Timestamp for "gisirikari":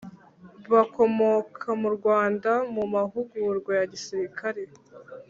3.91-4.63